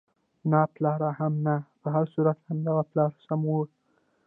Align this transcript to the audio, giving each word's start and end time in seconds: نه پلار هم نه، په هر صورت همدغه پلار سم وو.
نه 0.51 0.61
پلار 0.73 1.01
هم 1.19 1.33
نه، 1.45 1.55
په 1.81 1.87
هر 1.95 2.05
صورت 2.13 2.37
همدغه 2.47 2.83
پلار 2.91 3.11
سم 3.25 3.41
وو. 3.49 3.61